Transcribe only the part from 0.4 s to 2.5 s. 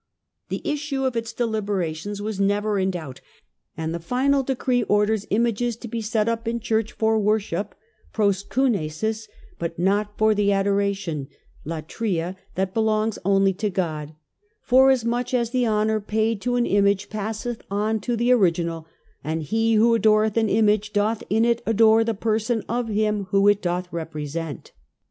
The issue of its deliberations was